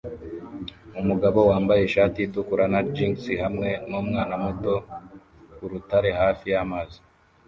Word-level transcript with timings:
Umugabo 1.01 1.39
wambaye 1.49 1.81
ishati 1.83 2.17
itukura 2.23 2.65
na 2.73 2.79
jans 2.95 3.23
hamwe 3.43 3.69
numwana 3.89 4.35
muto 4.43 4.73
kurutare 5.55 6.09
hafi 6.21 6.45
yamazi 6.53 6.99